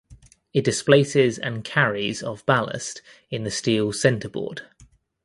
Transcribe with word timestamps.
It 0.51 0.63
displaces 0.63 1.37
and 1.37 1.63
carries 1.63 2.23
of 2.23 2.43
ballast 2.47 3.03
in 3.29 3.43
the 3.43 3.51
steel 3.51 3.93
centreboard. 3.93 4.63